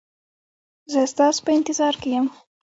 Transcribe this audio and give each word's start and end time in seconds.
زه 0.91 0.99
ستاسو 1.13 1.39
په 1.45 1.51
انتظار 1.57 1.93
کې 2.01 2.09
یم 2.15 2.27